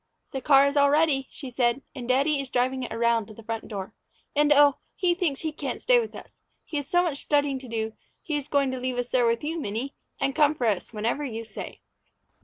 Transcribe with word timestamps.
"The 0.31 0.41
car 0.41 0.65
is 0.65 0.75
all 0.75 0.89
ready," 0.89 1.27
she 1.29 1.51
said, 1.51 1.83
"and 1.93 2.07
daddy 2.07 2.41
is 2.41 2.49
driving 2.49 2.81
it 2.81 2.91
around 2.91 3.27
to 3.27 3.35
the 3.35 3.43
front 3.43 3.67
door. 3.67 3.93
And 4.35 4.51
oh, 4.51 4.79
he 4.95 5.13
thinks 5.13 5.41
he 5.41 5.51
can't 5.51 5.79
stay 5.79 5.99
with 5.99 6.15
us. 6.15 6.41
He 6.65 6.77
has 6.77 6.89
so 6.89 7.03
much 7.03 7.19
studying 7.19 7.59
to 7.59 7.67
do 7.67 7.93
he 8.19 8.35
is 8.35 8.47
going 8.47 8.71
to 8.71 8.79
leave 8.79 8.97
us 8.97 9.09
there 9.09 9.27
with 9.27 9.43
you, 9.43 9.59
Minnie, 9.59 9.93
and 10.19 10.33
come 10.33 10.55
for 10.55 10.65
us 10.65 10.91
whenever 10.91 11.23
you 11.23 11.43
say." 11.45 11.81